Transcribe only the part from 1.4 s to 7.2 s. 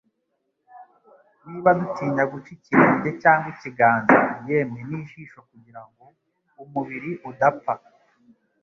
Niba dutinya guca ikirenge cyangwa ikiganza yemwe n'ijisho kugira ngo umubiri